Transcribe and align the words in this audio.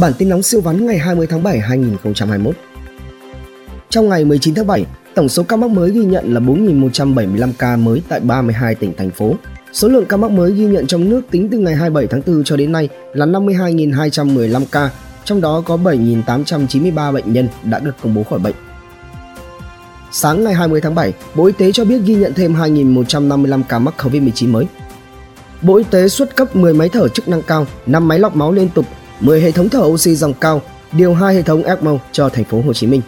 Bản 0.00 0.12
tin 0.18 0.28
nóng 0.28 0.42
siêu 0.42 0.60
vắn 0.60 0.86
ngày 0.86 0.98
20 0.98 1.26
tháng 1.26 1.42
7 1.42 1.58
2021. 1.60 2.56
Trong 3.90 4.08
ngày 4.08 4.24
19 4.24 4.54
tháng 4.54 4.66
7, 4.66 4.86
tổng 5.14 5.28
số 5.28 5.42
ca 5.42 5.56
mắc 5.56 5.70
mới 5.70 5.90
ghi 5.90 6.04
nhận 6.04 6.34
là 6.34 6.40
4.175 6.40 7.52
ca 7.58 7.76
mới 7.76 8.02
tại 8.08 8.20
32 8.20 8.74
tỉnh 8.74 8.92
thành 8.96 9.10
phố. 9.10 9.34
Số 9.72 9.88
lượng 9.88 10.06
ca 10.06 10.16
mắc 10.16 10.30
mới 10.30 10.52
ghi 10.52 10.64
nhận 10.64 10.86
trong 10.86 11.08
nước 11.08 11.20
tính 11.30 11.48
từ 11.50 11.58
ngày 11.58 11.74
27 11.74 12.06
tháng 12.06 12.22
4 12.26 12.44
cho 12.44 12.56
đến 12.56 12.72
nay 12.72 12.88
là 13.12 13.26
52.215 13.26 14.64
ca, 14.72 14.90
trong 15.24 15.40
đó 15.40 15.62
có 15.66 15.76
7.893 15.76 17.12
bệnh 17.12 17.32
nhân 17.32 17.48
đã 17.62 17.78
được 17.78 17.94
công 18.02 18.14
bố 18.14 18.22
khỏi 18.22 18.38
bệnh. 18.38 18.54
Sáng 20.12 20.44
ngày 20.44 20.54
20 20.54 20.80
tháng 20.80 20.94
7, 20.94 21.12
Bộ 21.34 21.46
Y 21.46 21.52
tế 21.52 21.72
cho 21.72 21.84
biết 21.84 21.98
ghi 22.04 22.14
nhận 22.14 22.34
thêm 22.34 22.54
2.155 22.54 23.62
ca 23.68 23.78
mắc 23.78 23.94
COVID-19 23.98 24.50
mới. 24.52 24.64
Bộ 25.62 25.76
Y 25.76 25.84
tế 25.90 26.08
xuất 26.08 26.36
cấp 26.36 26.56
10 26.56 26.74
máy 26.74 26.88
thở 26.88 27.08
chức 27.08 27.28
năng 27.28 27.42
cao, 27.42 27.66
5 27.86 28.08
máy 28.08 28.18
lọc 28.18 28.36
máu 28.36 28.52
liên 28.52 28.68
tục, 28.74 28.86
10 29.24 29.40
hệ 29.40 29.52
thống 29.52 29.68
thở 29.68 29.80
oxy 29.80 30.14
dòng 30.14 30.34
cao, 30.40 30.62
điều 30.92 31.14
2 31.14 31.34
hệ 31.34 31.42
thống 31.42 31.62
ECMO 31.62 31.98
cho 32.12 32.28
thành 32.28 32.44
phố 32.44 32.62
Hồ 32.66 32.72
Chí 32.72 32.86
Minh. 32.86 33.00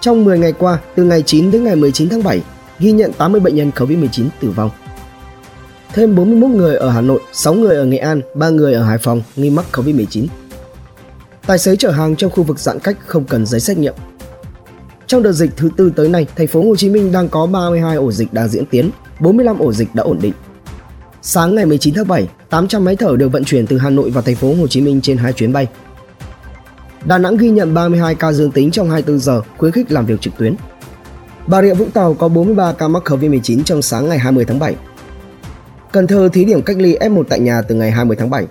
Trong 0.00 0.24
10 0.24 0.38
ngày 0.38 0.52
qua, 0.52 0.78
từ 0.94 1.04
ngày 1.04 1.22
9 1.22 1.50
đến 1.50 1.64
ngày 1.64 1.76
19 1.76 2.08
tháng 2.08 2.22
7, 2.22 2.42
ghi 2.78 2.92
nhận 2.92 3.12
80 3.12 3.40
bệnh 3.40 3.54
nhân 3.54 3.70
COVID-19 3.76 4.28
tử 4.40 4.50
vong. 4.50 4.70
Thêm 5.92 6.16
41 6.16 6.50
người 6.50 6.76
ở 6.76 6.90
Hà 6.90 7.00
Nội, 7.00 7.20
6 7.32 7.54
người 7.54 7.76
ở 7.76 7.84
Nghệ 7.84 7.98
An, 7.98 8.20
3 8.34 8.48
người 8.48 8.74
ở 8.74 8.82
Hải 8.82 8.98
Phòng 8.98 9.22
nghi 9.36 9.50
mắc 9.50 9.64
COVID-19. 9.72 10.26
Tài 11.46 11.58
xế 11.58 11.76
chở 11.76 11.90
hàng 11.90 12.16
trong 12.16 12.30
khu 12.30 12.42
vực 12.42 12.58
giãn 12.58 12.78
cách 12.78 12.96
không 13.06 13.24
cần 13.24 13.46
giấy 13.46 13.60
xét 13.60 13.78
nghiệm. 13.78 13.94
Trong 15.06 15.22
đợt 15.22 15.32
dịch 15.32 15.50
thứ 15.56 15.70
tư 15.76 15.92
tới 15.96 16.08
nay, 16.08 16.26
thành 16.36 16.46
phố 16.46 16.62
Hồ 16.62 16.76
Chí 16.76 16.88
Minh 16.88 17.12
đang 17.12 17.28
có 17.28 17.46
32 17.46 17.96
ổ 17.96 18.12
dịch 18.12 18.32
đang 18.32 18.48
diễn 18.48 18.66
tiến, 18.66 18.90
45 19.20 19.58
ổ 19.58 19.72
dịch 19.72 19.94
đã 19.94 20.02
ổn 20.02 20.18
định. 20.22 20.32
Sáng 21.26 21.54
ngày 21.54 21.66
19 21.66 21.94
tháng 21.94 22.08
7, 22.08 22.28
800 22.50 22.84
máy 22.84 22.96
thở 22.96 23.16
được 23.16 23.32
vận 23.32 23.44
chuyển 23.44 23.66
từ 23.66 23.78
Hà 23.78 23.90
Nội 23.90 24.10
vào 24.10 24.22
thành 24.22 24.36
phố 24.36 24.54
Hồ 24.54 24.66
Chí 24.66 24.80
Minh 24.80 25.00
trên 25.00 25.16
hai 25.16 25.32
chuyến 25.32 25.52
bay. 25.52 25.66
Đà 27.04 27.18
Nẵng 27.18 27.36
ghi 27.36 27.50
nhận 27.50 27.74
32 27.74 28.14
ca 28.14 28.32
dương 28.32 28.50
tính 28.50 28.70
trong 28.70 28.90
24 28.90 29.18
giờ, 29.18 29.40
khuyến 29.56 29.72
khích 29.72 29.92
làm 29.92 30.06
việc 30.06 30.20
trực 30.20 30.36
tuyến. 30.38 30.54
Bà 31.46 31.62
Rịa 31.62 31.74
Vũng 31.74 31.90
Tàu 31.90 32.14
có 32.14 32.28
43 32.28 32.72
ca 32.72 32.88
mắc 32.88 33.02
COVID-19 33.10 33.62
trong 33.62 33.82
sáng 33.82 34.08
ngày 34.08 34.18
20 34.18 34.44
tháng 34.44 34.58
7. 34.58 34.74
Cần 35.92 36.06
Thơ 36.06 36.28
thí 36.32 36.44
điểm 36.44 36.62
cách 36.62 36.76
ly 36.78 36.96
F1 36.96 37.22
tại 37.28 37.40
nhà 37.40 37.62
từ 37.62 37.74
ngày 37.74 37.90
20 37.90 38.16
tháng 38.16 38.30
7. 38.30 38.46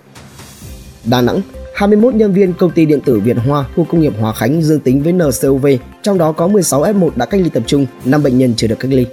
Đà 1.06 1.22
Nẵng, 1.22 1.42
21 1.76 2.16
nhân 2.16 2.34
viên 2.34 2.54
công 2.54 2.72
ty 2.72 2.86
điện 2.86 3.00
tử 3.06 3.20
Việt 3.20 3.38
Hoa, 3.46 3.66
khu 3.76 3.84
công 3.84 4.02
nghiệp 4.02 4.14
Hòa 4.20 4.34
Khánh 4.34 4.62
dương 4.62 4.80
tính 4.80 5.04
với 5.04 5.14
NCOV, 5.14 5.68
trong 6.04 6.18
đó 6.18 6.32
có 6.32 6.48
16 6.48 6.84
F1 6.84 7.10
đã 7.16 7.26
cách 7.26 7.42
ly 7.42 7.50
tập 7.50 7.64
trung, 7.68 7.86
5 8.06 8.24
bệnh 8.24 8.38
nhân 8.38 8.54
chưa 8.58 8.68
được 8.68 8.80
cách 8.80 8.92
ly. 8.92 9.06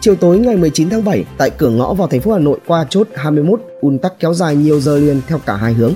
Chiều 0.00 0.14
tối 0.14 0.38
ngày 0.38 0.56
19 0.56 0.90
tháng 0.90 1.04
7, 1.04 1.24
tại 1.38 1.50
cửa 1.50 1.70
ngõ 1.70 1.94
vào 1.94 2.08
thành 2.08 2.20
phố 2.20 2.32
Hà 2.32 2.38
Nội 2.38 2.58
qua 2.66 2.86
chốt 2.90 3.08
21, 3.14 3.60
ùn 3.80 3.98
tắc 3.98 4.12
kéo 4.20 4.34
dài 4.34 4.56
nhiều 4.56 4.80
giờ 4.80 4.98
liền 4.98 5.20
theo 5.26 5.38
cả 5.46 5.56
hai 5.56 5.72
hướng. 5.72 5.92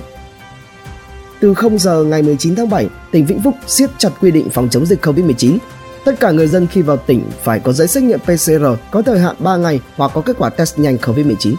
Từ 1.39 1.53
0 1.53 1.79
giờ 1.79 2.03
ngày 2.03 2.21
19 2.21 2.55
tháng 2.55 2.69
7, 2.69 2.89
tỉnh 3.11 3.25
Vĩnh 3.25 3.41
Phúc 3.41 3.55
siết 3.67 3.89
chặt 3.97 4.09
quy 4.21 4.31
định 4.31 4.49
phòng 4.49 4.69
chống 4.69 4.85
dịch 4.85 5.05
COVID-19. 5.05 5.57
Tất 6.05 6.19
cả 6.19 6.31
người 6.31 6.47
dân 6.47 6.67
khi 6.67 6.81
vào 6.81 6.97
tỉnh 6.97 7.21
phải 7.43 7.59
có 7.59 7.73
giấy 7.73 7.87
xét 7.87 8.03
nghiệm 8.03 8.19
PCR 8.19 8.65
có 8.91 9.01
thời 9.01 9.19
hạn 9.19 9.35
3 9.39 9.57
ngày 9.57 9.79
hoặc 9.95 10.11
có 10.13 10.21
kết 10.21 10.35
quả 10.39 10.49
test 10.49 10.79
nhanh 10.79 10.97
COVID-19. 10.97 11.55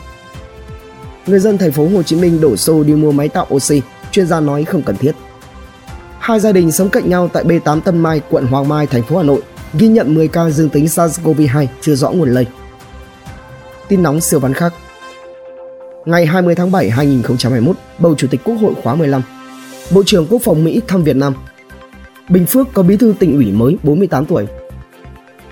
Người 1.26 1.40
dân 1.40 1.58
thành 1.58 1.72
phố 1.72 1.88
Hồ 1.88 2.02
Chí 2.02 2.16
Minh 2.16 2.40
đổ 2.40 2.56
xô 2.56 2.82
đi 2.82 2.94
mua 2.94 3.12
máy 3.12 3.28
tạo 3.28 3.46
oxy, 3.54 3.82
chuyên 4.10 4.26
gia 4.26 4.40
nói 4.40 4.64
không 4.64 4.82
cần 4.82 4.96
thiết. 4.96 5.12
Hai 6.18 6.40
gia 6.40 6.52
đình 6.52 6.72
sống 6.72 6.88
cạnh 6.88 7.10
nhau 7.10 7.28
tại 7.32 7.44
B8 7.44 7.80
Tân 7.80 7.98
Mai, 7.98 8.20
quận 8.30 8.46
Hoàng 8.46 8.68
Mai, 8.68 8.86
thành 8.86 9.02
phố 9.02 9.16
Hà 9.16 9.22
Nội 9.22 9.42
ghi 9.78 9.88
nhận 9.88 10.14
10 10.14 10.28
ca 10.28 10.50
dương 10.50 10.68
tính 10.68 10.84
SARS-CoV-2 10.84 11.66
chưa 11.80 11.94
rõ 11.94 12.10
nguồn 12.10 12.30
lây. 12.30 12.46
Tin 13.88 14.02
nóng 14.02 14.20
siêu 14.20 14.40
vắn 14.40 14.54
khác. 14.54 14.74
Ngày 16.04 16.26
20 16.26 16.54
tháng 16.54 16.72
7 16.72 16.90
2021, 16.90 17.76
bầu 17.98 18.14
Chủ 18.14 18.26
tịch 18.30 18.40
Quốc 18.44 18.54
hội 18.54 18.74
khóa 18.82 18.94
15 18.94 19.22
Bộ 19.90 20.02
trưởng 20.06 20.26
Quốc 20.26 20.42
phòng 20.44 20.64
Mỹ 20.64 20.80
thăm 20.88 21.04
Việt 21.04 21.16
Nam. 21.16 21.34
Bình 22.28 22.46
Phước 22.46 22.66
có 22.74 22.82
bí 22.82 22.96
thư 22.96 23.14
tỉnh 23.18 23.36
ủy 23.36 23.52
mới 23.52 23.76
48 23.82 24.26
tuổi. 24.26 24.46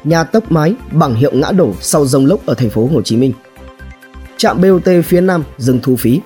Nhà 0.04 0.24
tốc 0.24 0.52
mái 0.52 0.74
bằng 0.90 1.14
hiệu 1.14 1.30
ngã 1.34 1.52
đổ 1.52 1.72
sau 1.80 2.06
rông 2.06 2.26
lốc 2.26 2.46
ở 2.46 2.54
thành 2.54 2.70
phố 2.70 2.88
Hồ 2.92 3.02
Chí 3.02 3.16
Minh. 3.16 3.32
Trạm 4.36 4.60
BOT 4.60 4.88
phía 5.04 5.20
Nam 5.20 5.44
dừng 5.58 5.78
thu 5.82 5.96
phí. 5.96 6.20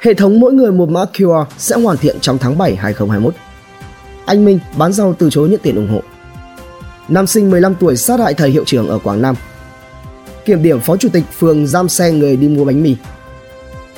Hệ 0.00 0.14
thống 0.14 0.40
mỗi 0.40 0.52
người 0.52 0.72
một 0.72 0.88
mã 0.88 1.04
QR 1.12 1.44
sẽ 1.58 1.76
hoàn 1.76 1.96
thiện 1.96 2.20
trong 2.20 2.38
tháng 2.38 2.58
7 2.58 2.76
2021 2.76 3.34
Anh 4.26 4.44
Minh 4.44 4.58
bán 4.78 4.92
rau 4.92 5.14
từ 5.18 5.30
chối 5.30 5.48
nhận 5.48 5.60
tiền 5.62 5.76
ủng 5.76 5.88
hộ. 5.88 6.02
Nam 7.10 7.26
sinh 7.26 7.50
15 7.50 7.74
tuổi 7.74 7.96
sát 7.96 8.20
hại 8.20 8.34
thầy 8.34 8.50
hiệu 8.50 8.64
trưởng 8.64 8.88
ở 8.88 8.98
Quảng 8.98 9.22
Nam. 9.22 9.34
Kiểm 10.44 10.62
điểm 10.62 10.80
phó 10.80 10.96
chủ 10.96 11.08
tịch 11.08 11.24
phường 11.38 11.66
giam 11.66 11.88
xe 11.88 12.12
người 12.12 12.36
đi 12.36 12.48
mua 12.48 12.64
bánh 12.64 12.82
mì. 12.82 12.96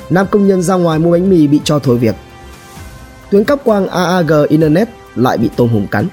Nam 0.09 0.27
công 0.31 0.47
nhân 0.47 0.61
ra 0.61 0.75
ngoài 0.75 0.99
mua 0.99 1.11
bánh 1.11 1.29
mì 1.29 1.47
bị 1.47 1.61
cho 1.63 1.79
thôi 1.79 1.97
việc. 1.97 2.15
Tuyến 3.31 3.43
cáp 3.43 3.63
quang 3.63 3.87
AAG 3.87 4.31
Internet 4.49 4.87
lại 5.15 5.37
bị 5.37 5.49
tôm 5.55 5.69
hùm 5.69 5.87
cắn. 5.87 6.07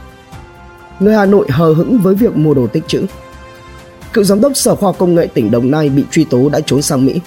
Người 1.00 1.14
Hà 1.14 1.26
Nội 1.26 1.46
hờ 1.50 1.72
hững 1.72 2.00
với 2.00 2.14
việc 2.14 2.36
mua 2.36 2.54
đồ 2.54 2.66
tích 2.66 2.88
trữ. 2.88 3.02
Cựu 4.12 4.24
giám 4.24 4.40
đốc 4.40 4.56
Sở 4.56 4.74
Khoa 4.74 4.88
học 4.88 4.96
Công 4.98 5.14
nghệ 5.14 5.26
tỉnh 5.34 5.50
Đồng 5.50 5.70
Nai 5.70 5.88
bị 5.88 6.04
truy 6.10 6.24
tố 6.24 6.48
đã 6.48 6.60
trốn 6.60 6.82
sang 6.82 7.06
Mỹ. 7.06 7.20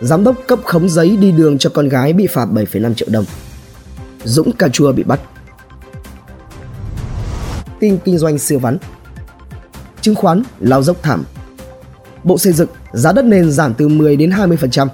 Giám 0.00 0.24
đốc 0.24 0.36
cấp 0.46 0.58
khống 0.64 0.88
giấy 0.88 1.16
đi 1.16 1.32
đường 1.32 1.58
cho 1.58 1.70
con 1.70 1.88
gái 1.88 2.12
bị 2.12 2.26
phạt 2.26 2.46
7,5 2.52 2.94
triệu 2.94 3.08
đồng. 3.10 3.24
Dũng 4.24 4.52
Cà 4.52 4.68
Chua 4.68 4.92
bị 4.92 5.02
bắt 5.02 5.20
tin 7.80 7.98
kinh 8.04 8.18
doanh 8.18 8.38
siêu 8.38 8.58
vắn. 8.58 8.78
Chứng 10.00 10.14
khoán 10.14 10.42
lao 10.60 10.82
dốc 10.82 10.96
thảm. 11.02 11.24
Bộ 12.24 12.38
xây 12.38 12.52
dựng 12.52 12.68
giá 12.92 13.12
đất 13.12 13.24
nền 13.24 13.52
giảm 13.52 13.74
từ 13.74 13.88
10 13.88 14.16
đến 14.16 14.30
20%. 14.30 14.88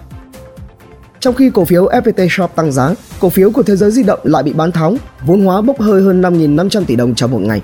Trong 1.21 1.35
khi 1.35 1.51
cổ 1.55 1.65
phiếu 1.65 1.87
FPT 1.87 2.29
Shop 2.31 2.57
tăng 2.57 2.73
giá, 2.73 2.95
cổ 3.21 3.29
phiếu 3.29 3.51
của 3.51 3.63
thế 3.63 3.77
giới 3.77 3.91
di 3.91 4.03
động 4.03 4.21
lại 4.23 4.43
bị 4.43 4.53
bán 4.53 4.73
tháo, 4.73 4.97
vốn 5.27 5.45
hóa 5.45 5.61
bốc 5.61 5.81
hơi 5.81 6.03
hơn 6.03 6.23
5.500 6.23 6.85
tỷ 6.85 6.97
đồng 6.97 7.15
trong 7.15 7.31
một 7.31 7.41
ngày. 7.43 7.63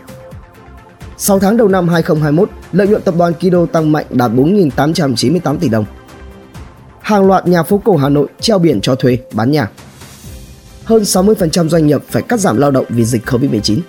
6 1.16 1.38
tháng 1.38 1.56
đầu 1.56 1.68
năm 1.68 1.88
2021, 1.88 2.50
lợi 2.72 2.88
nhuận 2.88 3.02
tập 3.02 3.14
đoàn 3.18 3.32
Kido 3.34 3.66
tăng 3.66 3.92
mạnh 3.92 4.06
đạt 4.10 4.30
4.898 4.30 5.58
tỷ 5.58 5.68
đồng. 5.68 5.84
Hàng 7.00 7.26
loạt 7.26 7.46
nhà 7.46 7.62
phố 7.62 7.78
cổ 7.84 7.96
Hà 7.96 8.08
Nội 8.08 8.28
treo 8.40 8.58
biển 8.58 8.80
cho 8.80 8.94
thuê, 8.94 9.18
bán 9.32 9.50
nhà. 9.50 9.70
Hơn 10.84 11.02
60% 11.02 11.68
doanh 11.68 11.86
nghiệp 11.86 12.00
phải 12.08 12.22
cắt 12.22 12.40
giảm 12.40 12.56
lao 12.56 12.70
động 12.70 12.84
vì 12.88 13.04
dịch 13.04 13.26
Covid-19. 13.26 13.80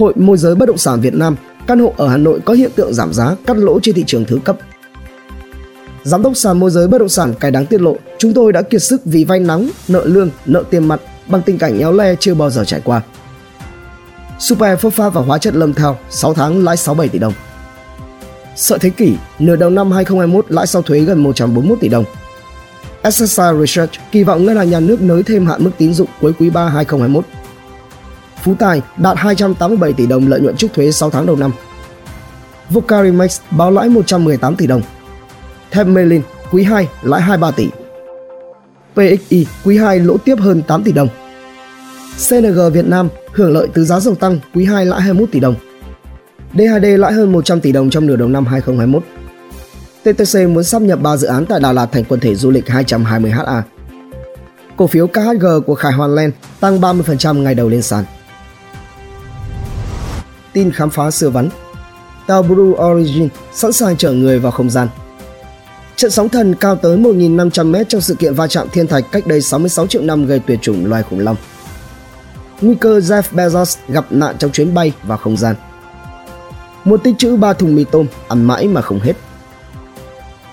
Hội 0.00 0.12
môi 0.16 0.36
giới 0.36 0.54
bất 0.54 0.66
động 0.66 0.78
sản 0.78 1.00
Việt 1.00 1.14
Nam, 1.14 1.36
căn 1.66 1.78
hộ 1.78 1.94
ở 1.96 2.08
Hà 2.08 2.16
Nội 2.16 2.40
có 2.44 2.54
hiện 2.54 2.70
tượng 2.74 2.94
giảm 2.94 3.12
giá, 3.12 3.36
cắt 3.46 3.56
lỗ 3.56 3.80
trên 3.80 3.94
thị 3.94 4.04
trường 4.06 4.24
thứ 4.24 4.38
cấp. 4.44 4.56
Giám 6.02 6.22
đốc 6.22 6.36
sàn 6.36 6.60
môi 6.60 6.70
giới 6.70 6.88
bất 6.88 6.98
động 6.98 7.08
sản 7.08 7.34
cài 7.40 7.50
đáng 7.50 7.66
tiết 7.66 7.80
lộ, 7.80 7.96
chúng 8.18 8.34
tôi 8.34 8.52
đã 8.52 8.62
kiệt 8.62 8.82
sức 8.82 9.00
vì 9.04 9.24
vay 9.24 9.40
nóng, 9.40 9.70
nợ 9.88 10.04
lương, 10.04 10.30
nợ 10.46 10.62
tiền 10.70 10.88
mặt 10.88 11.00
bằng 11.26 11.42
tình 11.42 11.58
cảnh 11.58 11.78
éo 11.78 11.92
le 11.92 12.14
chưa 12.14 12.34
bao 12.34 12.50
giờ 12.50 12.64
trải 12.64 12.80
qua. 12.84 13.02
Super 14.38 14.78
phốt 14.78 14.92
pha 14.92 15.08
và 15.08 15.20
hóa 15.20 15.38
chất 15.38 15.54
lâm 15.54 15.74
thao, 15.74 15.98
6 16.10 16.34
tháng 16.34 16.64
lãi 16.64 16.76
67 16.76 17.08
tỷ 17.08 17.18
đồng. 17.18 17.32
Sợ 18.56 18.78
thế 18.78 18.90
kỷ, 18.90 19.14
nửa 19.38 19.56
đầu 19.56 19.70
năm 19.70 19.92
2021 19.92 20.46
lãi 20.48 20.66
sau 20.66 20.82
thuế 20.82 21.00
gần 21.00 21.22
141 21.22 21.80
tỷ 21.80 21.88
đồng. 21.88 22.04
SSI 23.12 23.42
Research 23.60 23.92
kỳ 24.12 24.22
vọng 24.22 24.44
ngân 24.44 24.56
hàng 24.56 24.70
nhà 24.70 24.80
nước 24.80 25.02
nới 25.02 25.22
thêm 25.22 25.46
hạn 25.46 25.64
mức 25.64 25.70
tín 25.78 25.94
dụng 25.94 26.08
cuối 26.20 26.32
quý 26.38 26.50
3 26.50 26.68
2021 26.68 27.24
Phú 28.44 28.54
Tài 28.58 28.82
đạt 28.96 29.16
287 29.18 29.92
tỷ 29.92 30.06
đồng 30.06 30.28
lợi 30.28 30.40
nhuận 30.40 30.56
trước 30.56 30.68
thuế 30.74 30.92
6 30.92 31.10
tháng 31.10 31.26
đầu 31.26 31.36
năm. 31.36 31.52
Vocarimax 32.70 33.40
báo 33.50 33.70
lãi 33.70 33.88
118 33.88 34.56
tỷ 34.56 34.66
đồng. 34.66 34.82
Thép 35.70 35.86
quý 36.50 36.62
2 36.62 36.88
lãi 37.02 37.20
23 37.20 37.50
tỷ. 37.50 37.68
PXI 38.94 39.46
quý 39.64 39.78
2 39.78 40.00
lỗ 40.00 40.16
tiếp 40.16 40.36
hơn 40.40 40.62
8 40.62 40.84
tỷ 40.84 40.92
đồng. 40.92 41.08
CNG 42.28 42.72
Việt 42.72 42.86
Nam 42.86 43.08
hưởng 43.32 43.52
lợi 43.52 43.68
từ 43.74 43.84
giá 43.84 44.00
dầu 44.00 44.14
tăng 44.14 44.38
quý 44.54 44.64
2 44.64 44.86
lãi 44.86 45.00
21 45.00 45.28
tỷ 45.32 45.40
đồng. 45.40 45.54
DHD 46.54 46.84
lãi 46.84 47.12
hơn 47.12 47.32
100 47.32 47.60
tỷ 47.60 47.72
đồng 47.72 47.90
trong 47.90 48.06
nửa 48.06 48.16
đầu 48.16 48.28
năm 48.28 48.46
2021. 48.46 49.02
TTC 50.02 50.48
muốn 50.48 50.64
sắp 50.64 50.82
nhập 50.82 51.02
3 51.02 51.16
dự 51.16 51.26
án 51.26 51.46
tại 51.46 51.60
Đà 51.60 51.72
Lạt 51.72 51.86
thành 51.92 52.04
quần 52.04 52.20
thể 52.20 52.34
du 52.34 52.50
lịch 52.50 52.68
220 52.68 53.30
ha. 53.30 53.62
Cổ 54.76 54.86
phiếu 54.86 55.06
KHG 55.06 55.46
của 55.66 55.74
Khải 55.74 55.92
Hoàn 55.92 56.14
Land 56.14 56.32
tăng 56.60 56.80
30% 56.80 57.42
ngày 57.42 57.54
đầu 57.54 57.68
lên 57.68 57.82
sàn 57.82 58.04
tin 60.52 60.72
khám 60.72 60.90
phá 60.90 61.10
xưa 61.10 61.30
vắn. 61.30 61.48
Tàu 62.26 62.42
Blue 62.42 62.84
Origin 62.84 63.28
sẵn 63.52 63.72
sàng 63.72 63.96
chở 63.96 64.12
người 64.12 64.38
vào 64.38 64.52
không 64.52 64.70
gian. 64.70 64.88
Trận 65.96 66.10
sóng 66.10 66.28
thần 66.28 66.54
cao 66.54 66.76
tới 66.76 66.96
1.500m 66.96 67.84
trong 67.84 68.00
sự 68.00 68.14
kiện 68.14 68.34
va 68.34 68.46
chạm 68.46 68.68
thiên 68.72 68.86
thạch 68.86 69.04
cách 69.12 69.26
đây 69.26 69.40
66 69.40 69.86
triệu 69.86 70.02
năm 70.02 70.26
gây 70.26 70.38
tuyệt 70.38 70.58
chủng 70.62 70.86
loài 70.86 71.02
khủng 71.02 71.20
long. 71.20 71.36
Nguy 72.60 72.74
cơ 72.74 72.98
Jeff 72.98 73.22
Bezos 73.32 73.76
gặp 73.88 74.06
nạn 74.10 74.36
trong 74.38 74.52
chuyến 74.52 74.74
bay 74.74 74.92
vào 75.02 75.18
không 75.18 75.36
gian. 75.36 75.56
Một 76.84 77.00
tích 77.04 77.14
trữ 77.18 77.36
ba 77.36 77.52
thùng 77.52 77.74
mì 77.74 77.84
tôm, 77.84 78.06
ăn 78.28 78.44
mãi 78.44 78.68
mà 78.68 78.82
không 78.82 79.00
hết. 79.00 79.12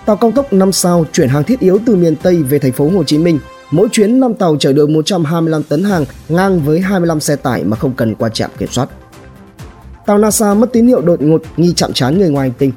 Tàu 0.06 0.18
cao 0.18 0.32
tốc 0.32 0.54
5 0.54 0.72
sao 0.72 1.06
chuyển 1.14 1.30
hàng 1.30 1.44
thiết 1.44 1.60
yếu 1.60 1.80
từ 1.86 1.96
miền 1.96 2.16
Tây 2.16 2.44
về 2.44 2.60
thành 2.60 2.72
phố 2.72 2.90
Hồ 2.90 3.04
Chí 3.04 3.18
Minh. 3.18 3.40
Mỗi 3.72 3.88
chuyến 3.92 4.20
5 4.20 4.34
tàu 4.34 4.58
chở 4.60 4.74
được 4.74 4.90
125 4.90 5.64
tấn 5.64 5.84
hàng 5.84 6.06
ngang 6.30 6.60
với 6.60 6.80
25 6.80 7.20
xe 7.20 7.36
tải 7.36 7.64
mà 7.64 7.78
không 7.78 7.94
cần 7.94 8.16
qua 8.16 8.30
trạm 8.30 8.52
kiểm 8.58 8.70
soát 8.72 8.90
tàu 10.08 10.18
NASA 10.18 10.54
mất 10.54 10.74
tín 10.74 10.88
hiệu 10.88 11.02
đột 11.02 11.22
ngột 11.22 11.42
nghi 11.58 11.74
chạm 11.76 11.94
trán 11.94 12.20
người 12.20 12.30
ngoài 12.30 12.50
hành 12.50 12.58
tinh. 12.58 12.72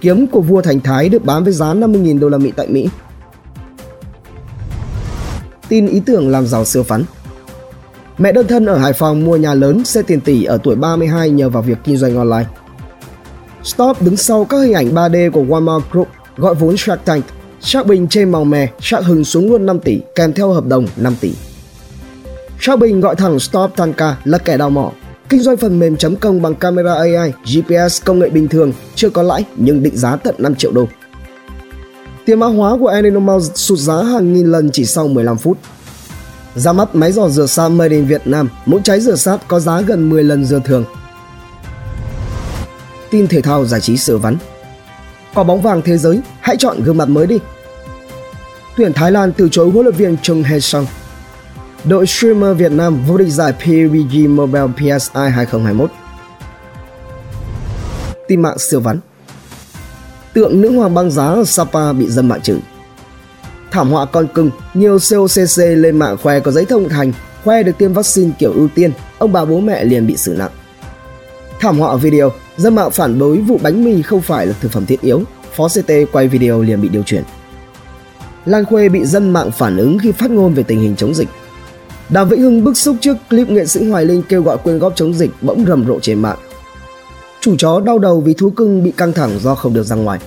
Kiếm 0.00 0.26
của 0.26 0.40
vua 0.40 0.62
Thành 0.62 0.80
Thái 0.80 1.08
được 1.08 1.24
bán 1.24 1.44
với 1.44 1.52
giá 1.52 1.74
50.000 1.74 2.18
đô 2.18 2.28
la 2.28 2.38
Mỹ 2.38 2.52
tại 2.56 2.68
Mỹ. 2.68 2.88
tin 5.68 5.86
ý 5.86 6.00
tưởng 6.00 6.28
làm 6.28 6.46
giàu 6.46 6.64
siêu 6.64 6.82
phắn. 6.82 7.04
Mẹ 8.18 8.32
đơn 8.32 8.46
thân 8.46 8.66
ở 8.66 8.78
Hải 8.78 8.92
Phòng 8.92 9.24
mua 9.24 9.36
nhà 9.36 9.54
lớn 9.54 9.84
xe 9.84 10.02
tiền 10.02 10.20
tỷ 10.20 10.44
ở 10.44 10.58
tuổi 10.62 10.76
32 10.76 11.30
nhờ 11.30 11.48
vào 11.48 11.62
việc 11.62 11.78
kinh 11.84 11.96
doanh 11.96 12.16
online. 12.16 12.48
Stop 13.62 14.02
đứng 14.02 14.16
sau 14.16 14.44
các 14.44 14.58
hình 14.58 14.72
ảnh 14.72 14.94
3D 14.94 15.30
của 15.30 15.42
Walmart 15.42 15.80
Group 15.90 16.08
gọi 16.36 16.54
vốn 16.54 16.76
Shark 16.76 17.04
Tank. 17.04 17.24
Shark 17.60 17.86
Bình 17.86 18.08
trên 18.08 18.30
màu 18.30 18.44
mè, 18.44 18.68
Shark 18.80 19.06
Hừng 19.06 19.24
xuống 19.24 19.50
luôn 19.50 19.66
5 19.66 19.80
tỷ 19.80 20.00
kèm 20.14 20.32
theo 20.32 20.52
hợp 20.52 20.66
đồng 20.66 20.86
5 20.96 21.14
tỷ. 21.20 21.32
Shark 22.60 22.80
Bình 22.80 23.00
gọi 23.00 23.16
thẳng 23.16 23.38
Stop 23.38 23.70
Tanka 23.76 24.16
là 24.24 24.38
kẻ 24.38 24.56
đào 24.56 24.70
mỏ. 24.70 24.92
Kinh 25.28 25.42
doanh 25.42 25.56
phần 25.56 25.78
mềm 25.78 25.96
chấm 25.96 26.16
công 26.16 26.42
bằng 26.42 26.54
camera 26.54 26.94
AI, 26.94 27.32
GPS 27.44 28.04
công 28.04 28.18
nghệ 28.18 28.28
bình 28.28 28.48
thường, 28.48 28.72
chưa 28.94 29.10
có 29.10 29.22
lãi 29.22 29.44
nhưng 29.56 29.82
định 29.82 29.96
giá 29.96 30.16
tận 30.16 30.34
5 30.38 30.54
triệu 30.54 30.72
đô. 30.72 30.88
Tiền 32.24 32.40
mã 32.40 32.46
hóa 32.46 32.76
của 32.80 32.86
Animals 32.86 33.50
sụt 33.54 33.78
giá 33.78 34.02
hàng 34.02 34.32
nghìn 34.32 34.46
lần 34.46 34.70
chỉ 34.70 34.84
sau 34.84 35.08
15 35.08 35.38
phút. 35.38 35.58
Ra 36.54 36.72
mắt 36.72 36.94
máy 36.94 37.12
giò 37.12 37.28
rửa 37.28 37.46
sáp 37.46 37.70
made 37.70 37.96
in 37.96 38.06
Việt 38.06 38.26
Nam, 38.26 38.48
mỗi 38.66 38.80
trái 38.84 39.00
rửa 39.00 39.16
sáp 39.16 39.48
có 39.48 39.60
giá 39.60 39.80
gần 39.80 40.10
10 40.10 40.24
lần 40.24 40.44
rửa 40.44 40.60
thường. 40.64 40.84
Tin 43.10 43.26
thể 43.26 43.40
thao 43.40 43.64
giải 43.64 43.80
trí 43.80 43.96
sửa 43.96 44.16
vắn. 44.16 44.36
Quả 45.34 45.44
bóng 45.44 45.62
vàng 45.62 45.82
thế 45.82 45.98
giới, 45.98 46.20
hãy 46.40 46.56
chọn 46.56 46.82
gương 46.82 46.96
mặt 46.96 47.08
mới 47.08 47.26
đi. 47.26 47.38
Tuyển 48.76 48.92
Thái 48.92 49.12
Lan 49.12 49.32
từ 49.32 49.48
chối 49.52 49.70
huấn 49.70 49.84
luyện 49.84 49.94
viên 49.96 50.16
Chung 50.22 50.42
Hae 50.42 50.60
Sung. 50.60 50.86
Đội 51.88 52.06
streamer 52.06 52.56
Việt 52.56 52.72
Nam 52.72 53.02
vô 53.06 53.16
địch 53.16 53.28
giải 53.28 53.52
PUBG 53.52 54.36
Mobile 54.36 54.66
PSI 54.76 55.30
2021. 55.30 55.90
Tin 58.28 58.42
mạng 58.42 58.58
siêu 58.58 58.80
vắn 58.80 59.00
tượng 60.32 60.60
nữ 60.60 60.76
hoàng 60.76 60.94
băng 60.94 61.10
giá 61.10 61.26
ở 61.26 61.44
Sapa 61.44 61.92
bị 61.92 62.06
dâm 62.08 62.28
mạng 62.28 62.40
chửi. 62.40 62.58
Thảm 63.70 63.90
họa 63.90 64.04
con 64.04 64.26
cưng, 64.34 64.50
nhiều 64.74 64.98
COCC 65.10 65.58
lên 65.58 65.98
mạng 65.98 66.16
khoe 66.22 66.40
có 66.40 66.50
giấy 66.50 66.64
thông 66.64 66.88
hành, 66.88 67.12
khoe 67.44 67.62
được 67.62 67.78
tiêm 67.78 67.92
vaccine 67.92 68.30
kiểu 68.38 68.52
ưu 68.52 68.68
tiên, 68.74 68.92
ông 69.18 69.32
bà 69.32 69.44
bố 69.44 69.60
mẹ 69.60 69.84
liền 69.84 70.06
bị 70.06 70.16
xử 70.16 70.34
nặng. 70.38 70.50
Thảm 71.60 71.78
họa 71.78 71.96
video, 71.96 72.32
dân 72.56 72.74
mạng 72.74 72.90
phản 72.90 73.18
đối 73.18 73.38
vụ 73.38 73.58
bánh 73.62 73.84
mì 73.84 74.02
không 74.02 74.20
phải 74.20 74.46
là 74.46 74.54
thực 74.60 74.72
phẩm 74.72 74.86
thiết 74.86 75.00
yếu, 75.00 75.22
phó 75.54 75.68
CT 75.68 75.92
quay 76.12 76.28
video 76.28 76.62
liền 76.62 76.80
bị 76.80 76.88
điều 76.88 77.02
chuyển. 77.02 77.22
Lan 78.44 78.64
Khuê 78.64 78.88
bị 78.88 79.04
dân 79.04 79.30
mạng 79.30 79.50
phản 79.50 79.76
ứng 79.76 79.98
khi 79.98 80.12
phát 80.12 80.30
ngôn 80.30 80.54
về 80.54 80.62
tình 80.62 80.80
hình 80.80 80.96
chống 80.96 81.14
dịch. 81.14 81.28
Đàm 82.10 82.28
Vĩnh 82.28 82.40
Hưng 82.40 82.64
bức 82.64 82.76
xúc 82.76 82.96
trước 83.00 83.16
clip 83.30 83.50
nghệ 83.50 83.66
sĩ 83.66 83.88
Hoài 83.90 84.04
Linh 84.04 84.22
kêu 84.28 84.42
gọi 84.42 84.58
quyên 84.58 84.78
góp 84.78 84.96
chống 84.96 85.14
dịch 85.14 85.30
bỗng 85.40 85.66
rầm 85.66 85.86
rộ 85.86 86.00
trên 86.00 86.22
mạng. 86.22 86.38
Chủ 87.40 87.56
chó 87.58 87.80
đau 87.80 87.98
đầu 87.98 88.20
vì 88.20 88.34
thú 88.34 88.50
cưng 88.50 88.84
bị 88.84 88.90
căng 88.90 89.12
thẳng 89.12 89.38
do 89.38 89.54
không 89.54 89.74
được 89.74 89.82
ra 89.82 89.96
ngoài. 89.96 90.20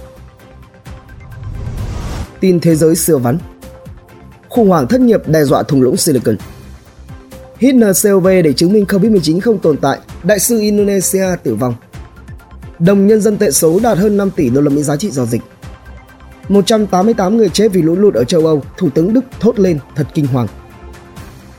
Tin 2.39 2.59
thế 2.59 2.75
giới 2.75 2.95
xưa 2.95 3.17
vắn 3.17 3.37
Khủng 4.49 4.69
hoảng 4.69 4.87
thất 4.87 5.01
nghiệp 5.01 5.27
đe 5.27 5.43
dọa 5.43 5.63
thùng 5.63 5.81
lũng 5.81 5.97
Silicon 5.97 6.35
Hit 7.57 7.75
NCOV 7.75 8.27
để 8.27 8.53
chứng 8.53 8.73
minh 8.73 8.85
COVID-19 8.85 9.39
không 9.39 9.59
tồn 9.59 9.77
tại, 9.77 9.99
đại 10.23 10.39
sư 10.39 10.59
Indonesia 10.59 11.25
tử 11.43 11.55
vong. 11.55 11.75
Đồng 12.79 13.07
nhân 13.07 13.21
dân 13.21 13.37
tệ 13.37 13.51
số 13.51 13.79
đạt 13.83 13.97
hơn 13.97 14.17
5 14.17 14.31
tỷ 14.31 14.49
đô 14.49 14.61
la 14.61 14.69
Mỹ 14.69 14.83
giá 14.83 14.95
trị 14.95 15.11
giao 15.11 15.25
dịch. 15.25 15.41
188 16.49 17.37
người 17.37 17.49
chết 17.49 17.67
vì 17.73 17.81
lũ 17.81 17.95
lụt 17.95 18.13
ở 18.13 18.23
châu 18.23 18.45
Âu, 18.45 18.63
Thủ 18.77 18.89
tướng 18.89 19.13
Đức 19.13 19.21
thốt 19.39 19.59
lên 19.59 19.79
thật 19.95 20.07
kinh 20.13 20.27
hoàng. 20.27 20.47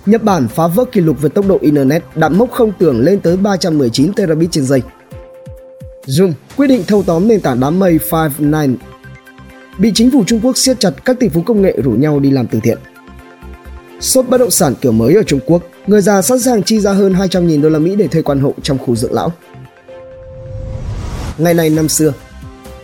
Nhật 0.06 0.22
Bản 0.22 0.48
phá 0.48 0.66
vỡ 0.66 0.84
kỷ 0.92 1.00
lục 1.00 1.22
về 1.22 1.28
tốc 1.28 1.46
độ 1.48 1.58
Internet, 1.60 2.04
đạt 2.14 2.32
mốc 2.32 2.50
không 2.50 2.72
tưởng 2.78 3.00
lên 3.00 3.20
tới 3.20 3.36
319 3.36 4.12
terabit 4.12 4.50
trên 4.52 4.64
giây. 4.64 4.82
Zoom 6.06 6.32
quyết 6.56 6.66
định 6.66 6.84
thâu 6.86 7.02
tóm 7.02 7.28
nền 7.28 7.40
tảng 7.40 7.60
đám 7.60 7.78
mây 7.78 7.98
Five9 8.10 8.74
bị 9.78 9.92
chính 9.94 10.10
phủ 10.10 10.24
Trung 10.26 10.40
Quốc 10.42 10.56
siết 10.56 10.80
chặt 10.80 10.90
các 11.04 11.20
tỷ 11.20 11.28
phú 11.28 11.42
công 11.42 11.62
nghệ 11.62 11.76
rủ 11.84 11.90
nhau 11.90 12.20
đi 12.20 12.30
làm 12.30 12.46
từ 12.46 12.60
thiện. 12.60 12.78
Shop 14.00 14.28
bất 14.28 14.38
động 14.38 14.50
sản 14.50 14.74
kiểu 14.80 14.92
mới 14.92 15.14
ở 15.14 15.22
Trung 15.22 15.40
Quốc, 15.46 15.62
người 15.86 16.00
già 16.00 16.22
sẵn 16.22 16.40
sàng 16.40 16.62
chi 16.62 16.80
ra 16.80 16.92
hơn 16.92 17.12
200.000 17.12 17.62
đô 17.62 17.68
la 17.68 17.78
Mỹ 17.78 17.96
để 17.96 18.08
thuê 18.08 18.22
quan 18.22 18.40
hộ 18.40 18.54
trong 18.62 18.78
khu 18.78 18.96
dưỡng 18.96 19.12
lão. 19.12 19.32
Ngày 21.38 21.54
này 21.54 21.70
năm 21.70 21.88
xưa, 21.88 22.12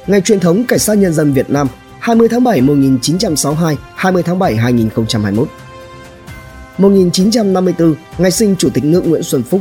ngày 0.06 0.20
truyền 0.20 0.40
thống 0.40 0.64
Cảnh 0.64 0.78
sát 0.78 0.94
Nhân 0.94 1.12
dân 1.12 1.32
Việt 1.32 1.50
Nam 1.50 1.68
20 2.00 2.28
tháng 2.28 2.44
7 2.44 2.60
1962, 2.60 3.76
20 3.94 4.22
tháng 4.22 4.38
7 4.38 4.56
2021. 4.56 5.48
1954, 6.78 7.94
ngày 8.18 8.30
sinh 8.30 8.56
Chủ 8.58 8.68
tịch 8.70 8.84
nước 8.84 9.06
Nguyễn 9.06 9.22
Xuân 9.22 9.42
Phúc 9.42 9.60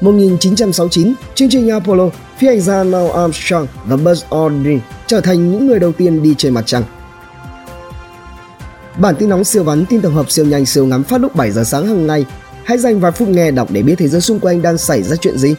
1969, 0.00 1.14
chương 1.34 1.48
trình 1.48 1.68
Apollo, 1.68 2.10
phi 2.38 2.46
hành 2.46 2.60
gia 2.60 2.84
Neil 2.84 3.10
Armstrong 3.10 3.66
và 3.84 3.96
Buzz 3.96 4.42
Aldrin 4.42 4.80
trở 5.06 5.20
thành 5.20 5.52
những 5.52 5.66
người 5.66 5.78
đầu 5.78 5.92
tiên 5.92 6.22
đi 6.22 6.34
trên 6.38 6.54
mặt 6.54 6.62
trăng. 6.66 6.82
Bản 8.98 9.14
tin 9.18 9.28
nóng 9.28 9.44
siêu 9.44 9.64
vắn 9.64 9.86
tin 9.86 10.00
tổng 10.00 10.14
hợp 10.14 10.30
siêu 10.30 10.44
nhanh 10.44 10.66
siêu 10.66 10.86
ngắn 10.86 11.02
phát 11.02 11.20
lúc 11.20 11.34
7 11.34 11.50
giờ 11.50 11.64
sáng 11.64 11.86
hàng 11.86 12.06
ngày. 12.06 12.26
Hãy 12.64 12.78
dành 12.78 13.00
vài 13.00 13.12
phút 13.12 13.28
nghe 13.28 13.50
đọc 13.50 13.70
để 13.70 13.82
biết 13.82 13.94
thế 13.98 14.08
giới 14.08 14.20
xung 14.20 14.40
quanh 14.40 14.62
đang 14.62 14.78
xảy 14.78 15.02
ra 15.02 15.16
chuyện 15.16 15.38
gì. 15.38 15.54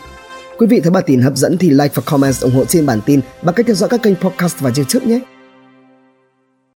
Quý 0.58 0.68
vị 0.68 0.80
thấy 0.80 0.92
bản 0.92 1.04
tin 1.08 1.22
hấp 1.22 1.38
dẫn 1.38 1.58
thì 1.58 1.70
like 1.70 1.90
và 1.94 2.04
comment 2.06 2.42
ủng 2.42 2.56
hộ 2.56 2.66
trên 2.66 2.86
bản 2.86 3.02
tin 3.06 3.20
bằng 3.42 3.56
cách 3.56 3.66
theo 3.66 3.76
dõi 3.76 3.90
các 3.90 4.02
kênh 4.04 4.16
podcast 4.16 4.60
và 4.60 4.72
YouTube 4.78 5.06
nhé. 5.06 5.20